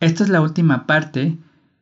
[0.00, 1.36] Esta es la última parte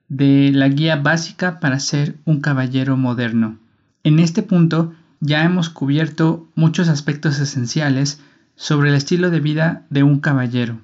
[0.08, 3.58] de la guía básica para ser un caballero moderno.
[4.02, 8.20] En este punto ya hemos cubierto muchos aspectos esenciales
[8.56, 10.80] sobre el estilo de vida de un caballero.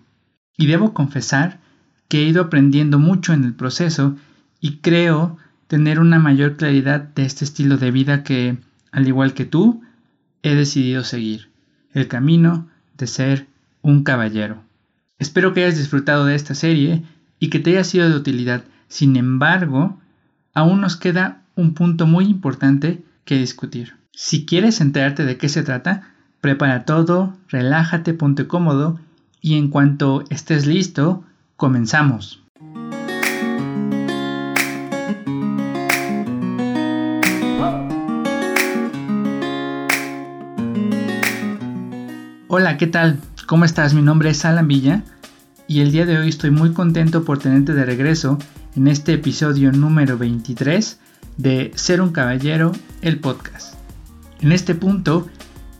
[0.56, 1.58] Y debo confesar
[2.06, 4.14] que he ido aprendiendo mucho en el proceso
[4.60, 8.58] y creo tener una mayor claridad de este estilo de vida que,
[8.92, 9.82] al igual que tú,
[10.44, 11.50] he decidido seguir,
[11.94, 13.48] el camino de ser
[13.82, 14.62] un caballero.
[15.18, 17.02] Espero que hayas disfrutado de esta serie
[17.38, 18.64] y que te haya sido de utilidad.
[18.88, 19.98] Sin embargo,
[20.54, 23.96] aún nos queda un punto muy importante que discutir.
[24.12, 29.00] Si quieres enterarte de qué se trata, prepara todo, relájate, ponte cómodo
[29.40, 31.24] y en cuanto estés listo,
[31.56, 32.40] comenzamos.
[42.46, 43.18] Hola, ¿qué tal?
[43.46, 43.94] ¿Cómo estás?
[43.94, 45.02] Mi nombre es Alan Villa
[45.66, 48.38] y el día de hoy estoy muy contento por tenerte de regreso
[48.76, 50.98] en este episodio número 23
[51.36, 53.74] de Ser un Caballero, el podcast.
[54.40, 55.28] En este punto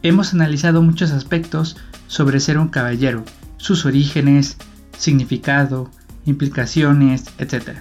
[0.03, 3.25] hemos analizado muchos aspectos sobre ser un caballero,
[3.57, 4.57] sus orígenes,
[4.97, 5.91] significado,
[6.25, 7.77] implicaciones, etc.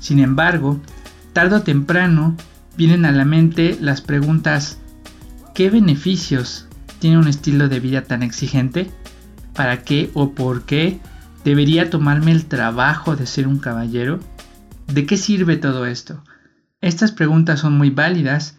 [0.00, 0.80] Sin embargo,
[1.32, 2.36] tarde o temprano
[2.76, 4.78] vienen a la mente las preguntas
[5.54, 6.66] ¿qué beneficios
[6.98, 8.90] tiene un estilo de vida tan exigente?
[9.54, 11.00] ¿Para qué o por qué
[11.46, 14.18] ¿Debería tomarme el trabajo de ser un caballero?
[14.92, 16.24] ¿De qué sirve todo esto?
[16.80, 18.58] Estas preguntas son muy válidas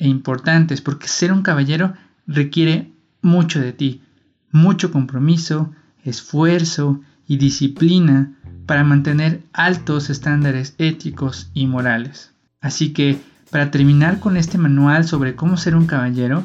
[0.00, 1.94] e importantes porque ser un caballero
[2.26, 2.90] requiere
[3.22, 4.02] mucho de ti,
[4.50, 5.70] mucho compromiso,
[6.02, 8.34] esfuerzo y disciplina
[8.66, 12.32] para mantener altos estándares éticos y morales.
[12.60, 13.16] Así que,
[13.52, 16.44] para terminar con este manual sobre cómo ser un caballero,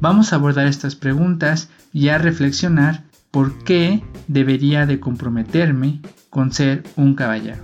[0.00, 3.05] vamos a abordar estas preguntas y a reflexionar
[3.36, 7.62] por qué debería de comprometerme con ser un caballero.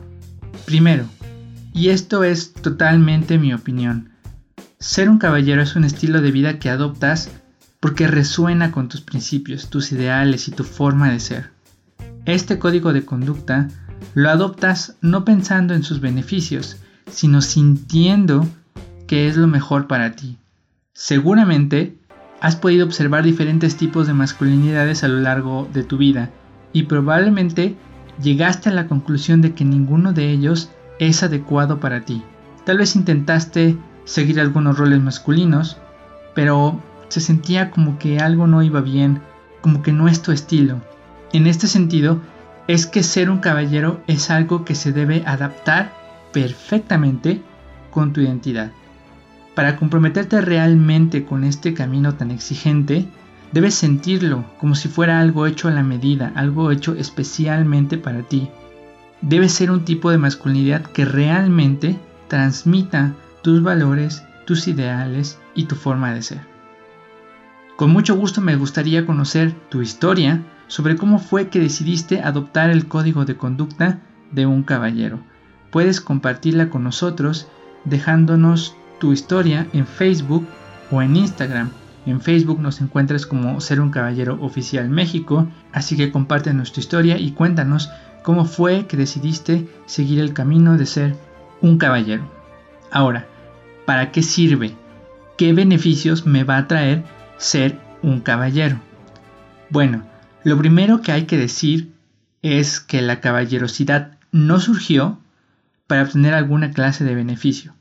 [0.67, 1.07] Primero,
[1.73, 4.11] y esto es totalmente mi opinión,
[4.79, 7.31] ser un caballero es un estilo de vida que adoptas
[7.81, 11.53] porque resuena con tus principios, tus ideales y tu forma de ser.
[12.27, 13.69] Este código de conducta
[14.13, 16.77] lo adoptas no pensando en sus beneficios,
[17.11, 18.47] sino sintiendo
[19.07, 20.37] que es lo mejor para ti.
[20.93, 21.97] Seguramente
[22.43, 26.31] has podido observar diferentes tipos de masculinidades a lo largo de tu vida
[26.73, 27.77] y probablemente
[28.21, 32.25] llegaste a la conclusión de que ninguno de ellos es adecuado para ti.
[32.65, 35.77] Tal vez intentaste seguir algunos roles masculinos,
[36.35, 36.81] pero
[37.11, 39.23] se sentía como que algo no iba bien,
[39.61, 40.83] como que no es tu estilo.
[41.33, 42.21] En este sentido,
[42.67, 45.93] es que ser un caballero es algo que se debe adaptar
[46.33, 47.41] perfectamente
[47.93, 48.73] con tu identidad.
[49.55, 53.07] Para comprometerte realmente con este camino tan exigente,
[53.53, 58.49] debes sentirlo como si fuera algo hecho a la medida, algo hecho especialmente para ti.
[59.21, 61.99] Debes ser un tipo de masculinidad que realmente
[62.29, 66.41] transmita tus valores, tus ideales y tu forma de ser.
[67.77, 72.89] Con mucho gusto me gustaría conocer tu historia sobre cómo fue que decidiste adoptar el
[72.89, 75.21] código de conducta de un caballero.
[75.71, 77.49] Puedes compartirla con nosotros
[77.85, 80.47] dejándonos tu historia en Facebook
[80.93, 81.71] o en Instagram.
[82.07, 87.19] En Facebook nos encuentras como Ser un Caballero Oficial México, así que comparte nuestra historia
[87.19, 87.91] y cuéntanos
[88.23, 91.17] cómo fue que decidiste seguir el camino de ser
[91.61, 92.31] un caballero.
[92.93, 93.27] Ahora,
[93.87, 94.77] ¿para qué sirve?
[95.37, 97.03] ¿Qué beneficios me va a traer
[97.39, 98.79] ser un caballero?
[99.69, 100.05] Bueno,
[100.45, 101.91] lo primero que hay que decir
[102.43, 105.19] es que la caballerosidad no surgió
[105.89, 107.75] para obtener alguna clase de beneficio.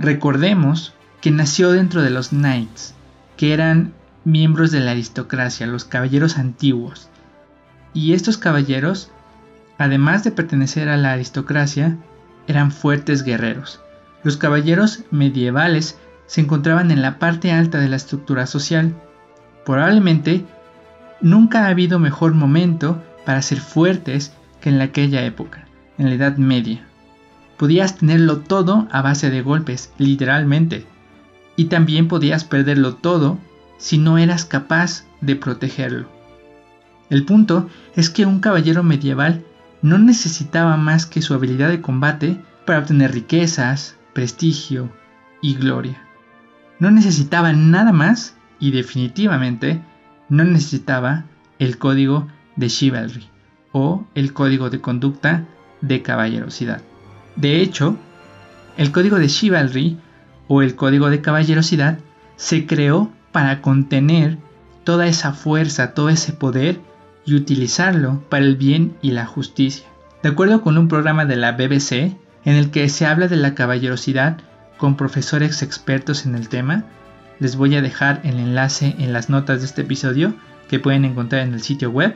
[0.00, 2.94] Recordemos que nació dentro de los knights,
[3.36, 3.92] que eran
[4.24, 7.10] miembros de la aristocracia, los caballeros antiguos.
[7.92, 9.10] Y estos caballeros,
[9.76, 11.98] además de pertenecer a la aristocracia,
[12.46, 13.82] eran fuertes guerreros.
[14.24, 18.94] Los caballeros medievales se encontraban en la parte alta de la estructura social.
[19.66, 20.46] Probablemente
[21.20, 25.66] nunca ha habido mejor momento para ser fuertes que en aquella época,
[25.98, 26.89] en la Edad Media.
[27.60, 30.86] Podías tenerlo todo a base de golpes, literalmente.
[31.56, 33.38] Y también podías perderlo todo
[33.76, 36.08] si no eras capaz de protegerlo.
[37.10, 39.44] El punto es que un caballero medieval
[39.82, 44.90] no necesitaba más que su habilidad de combate para obtener riquezas, prestigio
[45.42, 46.02] y gloria.
[46.78, 49.82] No necesitaba nada más y definitivamente
[50.30, 51.26] no necesitaba
[51.58, 53.28] el código de chivalry
[53.72, 55.44] o el código de conducta
[55.82, 56.80] de caballerosidad.
[57.36, 57.96] De hecho,
[58.76, 59.98] el código de chivalry
[60.48, 61.98] o el código de caballerosidad
[62.36, 64.38] se creó para contener
[64.84, 66.80] toda esa fuerza, todo ese poder
[67.24, 69.86] y utilizarlo para el bien y la justicia.
[70.22, 73.54] De acuerdo con un programa de la BBC, en el que se habla de la
[73.54, 74.38] caballerosidad
[74.78, 76.84] con profesores expertos en el tema,
[77.38, 80.34] les voy a dejar el enlace en las notas de este episodio
[80.68, 82.14] que pueden encontrar en el sitio web.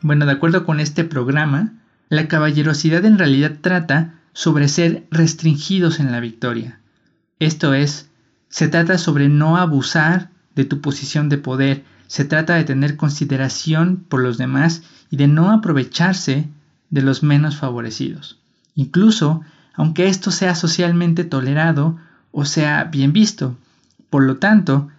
[0.00, 1.74] Bueno, de acuerdo con este programa,
[2.08, 6.78] la caballerosidad en realidad trata sobre ser restringidos en la victoria.
[7.38, 8.10] Esto es,
[8.50, 14.04] se trata sobre no abusar de tu posición de poder, se trata de tener consideración
[14.10, 16.50] por los demás y de no aprovecharse
[16.90, 18.38] de los menos favorecidos.
[18.74, 19.40] Incluso,
[19.72, 21.96] aunque esto sea socialmente tolerado
[22.30, 23.56] o sea bien visto.
[24.10, 24.90] Por lo tanto,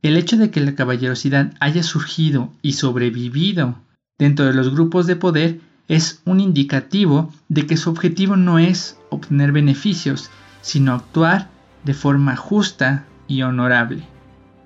[0.00, 3.76] el hecho de que la caballerosidad haya surgido y sobrevivido
[4.18, 8.98] dentro de los grupos de poder es un indicativo de que su objetivo no es
[9.08, 10.30] obtener beneficios,
[10.60, 11.48] sino actuar
[11.84, 14.02] de forma justa y honorable.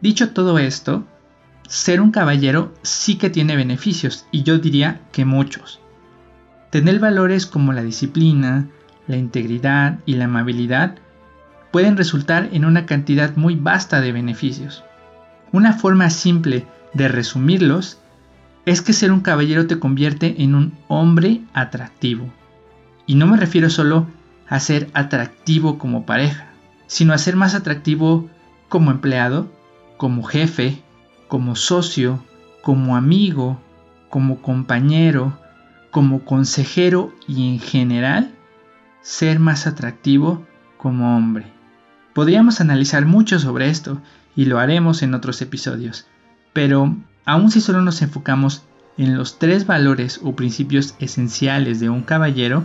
[0.01, 1.07] Dicho todo esto,
[1.69, 5.81] ser un caballero sí que tiene beneficios, y yo diría que muchos.
[6.71, 8.69] Tener valores como la disciplina,
[9.07, 10.97] la integridad y la amabilidad
[11.71, 14.83] pueden resultar en una cantidad muy vasta de beneficios.
[15.53, 18.01] Una forma simple de resumirlos
[18.64, 22.32] es que ser un caballero te convierte en un hombre atractivo.
[23.06, 24.06] Y no me refiero solo
[24.49, 26.53] a ser atractivo como pareja,
[26.87, 28.29] sino a ser más atractivo
[28.69, 29.50] como empleado,
[29.97, 30.82] como jefe,
[31.29, 32.23] como socio,
[32.62, 33.61] como amigo,
[34.09, 35.38] como compañero,
[35.91, 38.32] como consejero y en general
[39.03, 41.47] ser más atractivo como hombre.
[42.14, 44.00] Podríamos analizar mucho sobre esto
[44.37, 46.06] y lo haremos en otros episodios,
[46.53, 46.94] pero
[47.25, 48.63] aun si solo nos enfocamos
[48.99, 52.65] en los tres valores o principios esenciales de un caballero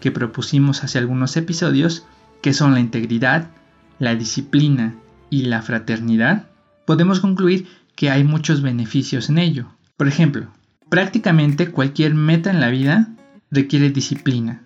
[0.00, 2.06] que propusimos hace algunos episodios,
[2.42, 3.50] que son la integridad,
[3.98, 4.94] la disciplina
[5.28, 6.46] y la fraternidad,
[6.86, 9.66] podemos concluir que hay muchos beneficios en ello.
[9.96, 10.48] Por ejemplo,
[10.88, 13.08] prácticamente cualquier meta en la vida
[13.50, 14.62] requiere disciplina.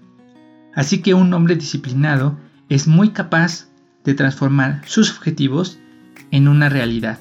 [0.74, 2.38] Así que un hombre disciplinado
[2.68, 3.66] es muy capaz
[4.04, 5.78] de transformar sus objetivos
[6.30, 7.18] en una realidad.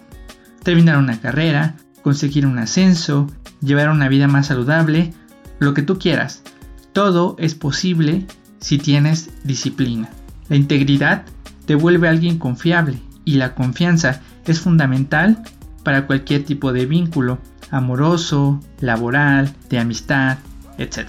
[0.64, 3.28] Terminar una carrera, conseguir un ascenso,
[3.62, 5.14] llevar una vida más saludable,
[5.60, 6.44] lo que tú quieras.
[6.92, 8.28] Todo es posible
[8.60, 10.10] si tienes disciplina.
[10.50, 11.24] La integridad
[11.66, 15.42] te vuelve alguien confiable y la confianza es fundamental
[15.84, 17.40] para cualquier tipo de vínculo,
[17.72, 20.38] amoroso, laboral, de amistad,
[20.78, 21.08] etc.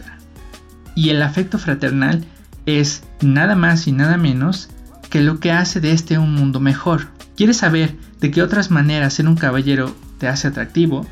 [0.95, 2.25] Y el afecto fraternal
[2.67, 4.71] es nada más y nada menos
[5.11, 7.09] que lo que hace de este un mundo mejor.
[7.37, 11.07] ¿Quieres saber de qué otras maneras ser un caballero te hace atractivo?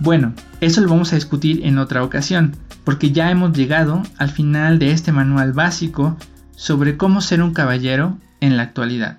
[0.00, 4.78] Bueno, eso lo vamos a discutir en otra ocasión, porque ya hemos llegado al final
[4.78, 6.16] de este manual básico
[6.56, 9.18] sobre cómo ser un caballero en la actualidad.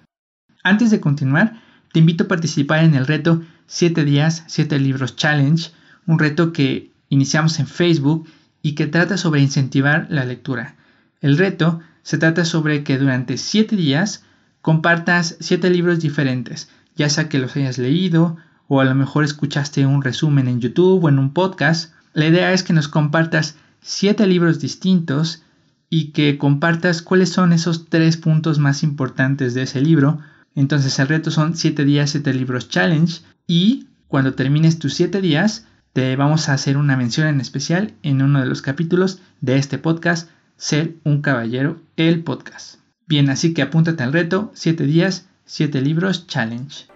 [0.63, 1.61] Antes de continuar,
[1.91, 5.71] te invito a participar en el reto 7 días, 7 libros challenge,
[6.05, 8.27] un reto que iniciamos en Facebook
[8.61, 10.75] y que trata sobre incentivar la lectura.
[11.21, 14.23] El reto se trata sobre que durante 7 días
[14.61, 18.37] compartas 7 libros diferentes, ya sea que los hayas leído
[18.69, 21.91] o a lo mejor escuchaste un resumen en YouTube o en un podcast.
[22.13, 25.43] La idea es que nos compartas 7 libros distintos
[25.89, 30.19] y que compartas cuáles son esos 3 puntos más importantes de ese libro.
[30.55, 35.65] Entonces el reto son 7 días, 7 libros challenge y cuando termines tus 7 días
[35.93, 39.79] te vamos a hacer una mención en especial en uno de los capítulos de este
[39.79, 42.79] podcast ser un caballero, el podcast.
[43.07, 46.88] Bien, así que apúntate al reto, 7 días, 7 libros, challenge.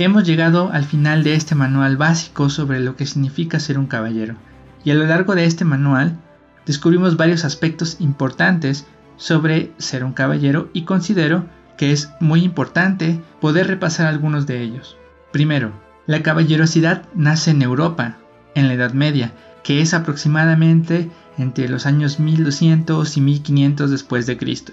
[0.00, 4.34] Hemos llegado al final de este manual básico sobre lo que significa ser un caballero,
[4.82, 6.16] y a lo largo de este manual
[6.64, 8.86] descubrimos varios aspectos importantes
[9.18, 11.44] sobre ser un caballero y considero
[11.76, 14.96] que es muy importante poder repasar algunos de ellos.
[15.32, 15.70] Primero,
[16.06, 18.16] la caballerosidad nace en Europa,
[18.54, 24.38] en la Edad Media, que es aproximadamente entre los años 1200 y 1500 después de
[24.38, 24.72] Cristo.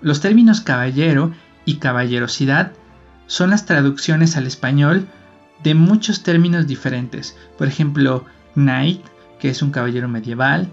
[0.00, 1.32] Los términos caballero
[1.66, 2.72] y caballerosidad
[3.26, 5.06] son las traducciones al español
[5.62, 7.36] de muchos términos diferentes.
[7.56, 9.02] Por ejemplo, knight,
[9.38, 10.72] que es un caballero medieval,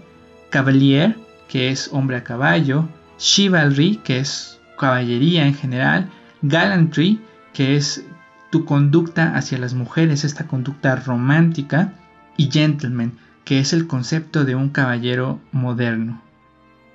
[0.50, 1.16] cavalier,
[1.48, 6.10] que es hombre a caballo, chivalry, que es caballería en general,
[6.42, 7.20] gallantry,
[7.52, 8.04] que es
[8.50, 11.94] tu conducta hacia las mujeres, esta conducta romántica,
[12.36, 13.12] y gentleman,
[13.44, 16.22] que es el concepto de un caballero moderno.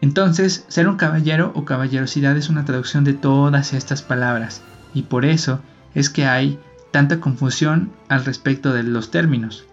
[0.02, 4.62] Entonces, ser un caballero o caballerosidad es una traducción de todas estas palabras,
[4.98, 5.62] y por eso
[5.94, 6.58] es que hay
[6.90, 9.66] tanta confusión al respecto de los términos.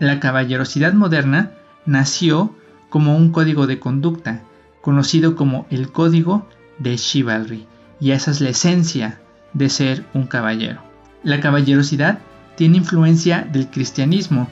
[0.00, 1.52] La caballerosidad moderna
[1.86, 2.52] nació
[2.90, 4.42] como un código de conducta,
[4.82, 6.48] conocido como el código
[6.80, 7.68] de chivalry,
[8.00, 9.20] y esa es la esencia
[9.52, 10.82] de ser un caballero.
[11.22, 12.18] La caballerosidad
[12.56, 14.48] tiene influencia del cristianismo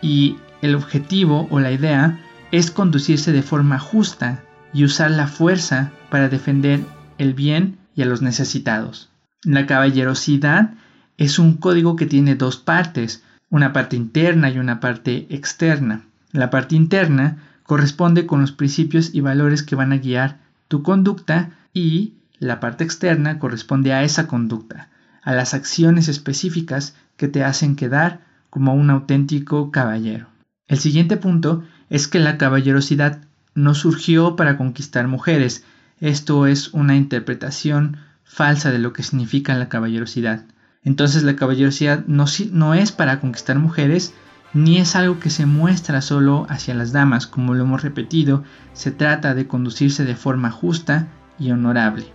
[0.00, 2.18] y el objetivo o la idea
[2.50, 4.42] es conducirse de forma justa
[4.72, 6.80] y usar la fuerza para defender
[7.18, 9.10] el bien y a los necesitados.
[9.46, 10.74] La caballerosidad
[11.18, 16.02] es un código que tiene dos partes, una parte interna y una parte externa.
[16.32, 21.50] La parte interna corresponde con los principios y valores que van a guiar tu conducta
[21.72, 24.88] y la parte externa corresponde a esa conducta,
[25.22, 30.26] a las acciones específicas que te hacen quedar como un auténtico caballero.
[30.66, 33.20] El siguiente punto es que la caballerosidad
[33.54, 35.62] no surgió para conquistar mujeres.
[36.00, 40.44] Esto es una interpretación falsa de lo que significa la caballerosidad.
[40.82, 44.12] Entonces la caballerosidad no, es para conquistar mujeres,
[44.52, 48.90] ni es algo que se muestra solo hacia las damas, como lo hemos repetido, se
[48.90, 52.06] trata de conducirse de forma justa y honorable.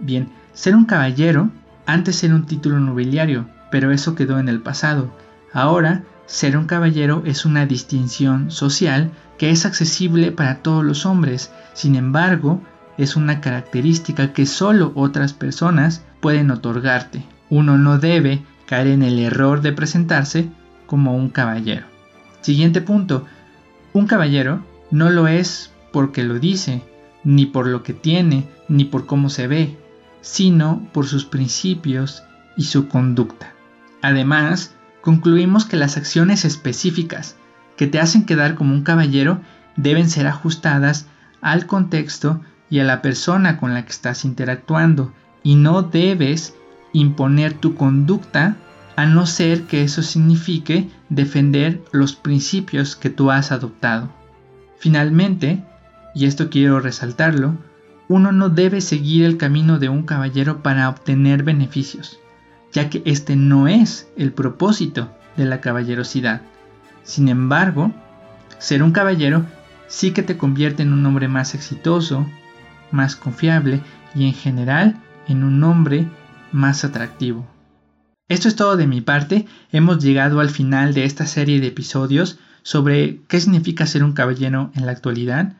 [0.00, 1.50] Bien, ser un caballero
[1.86, 5.16] antes era un título nobiliario, pero eso quedó en el pasado.
[5.52, 11.52] Ahora, ser un caballero es una distinción social que es accesible para todos los hombres,
[11.74, 12.60] sin embargo,
[12.98, 17.24] es una característica que solo otras personas pueden otorgarte.
[17.50, 20.48] Uno no debe caer en el error de presentarse
[20.86, 21.86] como un caballero.
[22.40, 23.26] Siguiente punto.
[23.92, 26.82] Un caballero no lo es porque lo dice,
[27.24, 29.76] ni por lo que tiene, ni por cómo se ve,
[30.20, 32.22] sino por sus principios
[32.56, 33.52] y su conducta.
[34.02, 37.36] Además, concluimos que las acciones específicas
[37.76, 39.40] que te hacen quedar como un caballero
[39.76, 41.06] deben ser ajustadas
[41.40, 46.54] al contexto y a la persona con la que estás interactuando y no debes
[46.92, 48.56] imponer tu conducta
[48.96, 54.10] a no ser que eso signifique defender los principios que tú has adoptado.
[54.78, 55.62] Finalmente,
[56.14, 57.54] y esto quiero resaltarlo,
[58.08, 62.18] uno no debe seguir el camino de un caballero para obtener beneficios,
[62.72, 66.40] ya que este no es el propósito de la caballerosidad.
[67.02, 67.92] Sin embargo,
[68.58, 69.44] ser un caballero
[69.88, 72.26] sí que te convierte en un hombre más exitoso,
[72.90, 73.80] más confiable
[74.14, 74.96] y en general
[75.28, 76.08] en un hombre
[76.52, 77.46] más atractivo.
[78.28, 82.38] Esto es todo de mi parte, hemos llegado al final de esta serie de episodios
[82.62, 85.54] sobre qué significa ser un caballero en la actualidad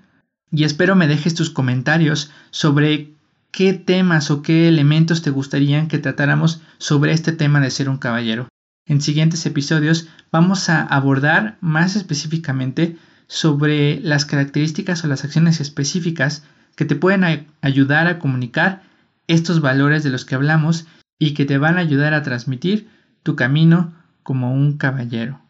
[0.51, 3.15] y espero me dejes tus comentarios sobre
[3.51, 7.99] qué temas o qué elementos te gustarían que tratáramos sobre este tema de ser un
[7.99, 8.49] caballero.
[8.87, 16.45] En siguientes episodios vamos a abordar más específicamente sobre las características o las acciones específicas
[16.77, 18.83] que te pueden ayudar a comunicar
[19.27, 20.87] estos valores de los que hablamos
[21.19, 22.89] y que te van a ayudar a transmitir
[23.23, 23.93] tu camino
[24.23, 25.41] como un caballero.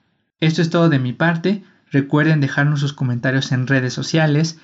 [0.40, 1.62] Esto es todo de mi parte.
[1.90, 4.58] Recuerden dejarnos sus comentarios en redes sociales.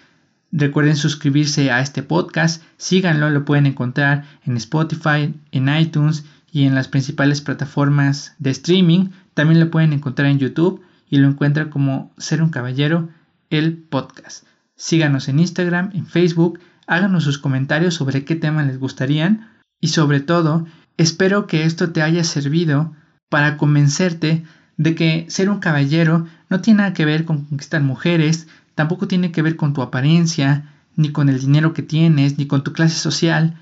[0.52, 2.62] Recuerden suscribirse a este podcast.
[2.76, 9.09] Síganlo, lo pueden encontrar en Spotify, en iTunes y en las principales plataformas de streaming.
[9.35, 13.09] También lo pueden encontrar en YouTube y lo encuentran como Ser un Caballero,
[13.50, 14.45] el podcast.
[14.82, 16.58] Síganos en Instagram, en Facebook,
[16.88, 19.48] háganos sus comentarios sobre qué tema les gustarían
[19.80, 22.92] y sobre todo, espero que esto te haya servido
[23.28, 24.42] para convencerte
[24.78, 29.30] de que ser un caballero no tiene nada que ver con conquistar mujeres, tampoco tiene
[29.30, 32.98] que ver con tu apariencia, ni con el dinero que tienes, ni con tu clase
[32.98, 33.56] social.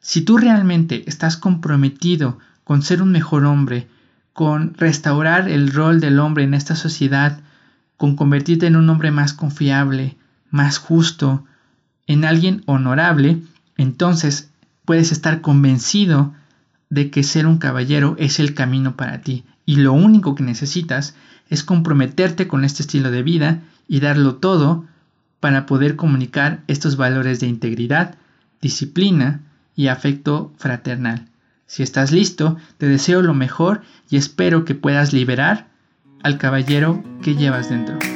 [0.00, 3.88] Si tú realmente estás comprometido con ser un mejor hombre,
[4.34, 7.40] con restaurar el rol del hombre en esta sociedad,
[7.96, 10.18] con convertirte en un hombre más confiable,
[10.50, 11.44] más justo,
[12.06, 13.42] en alguien honorable,
[13.76, 14.50] entonces
[14.84, 16.32] puedes estar convencido
[16.90, 21.16] de que ser un caballero es el camino para ti y lo único que necesitas
[21.50, 24.84] es comprometerte con este estilo de vida y darlo todo
[25.40, 28.16] para poder comunicar estos valores de integridad,
[28.60, 29.40] disciplina
[29.74, 31.28] y afecto fraternal.
[31.66, 35.66] Si estás listo, te deseo lo mejor y espero que puedas liberar
[36.22, 38.15] al caballero que llevas dentro.